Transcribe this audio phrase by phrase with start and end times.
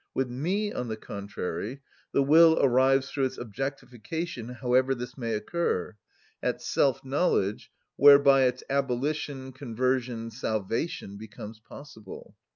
[0.15, 5.95] With me, on the contrary, the will arrives through its objectification however this may occur,
[6.41, 12.35] at self‐knowledge, whereby its abolition, conversion, salvation becomes possible.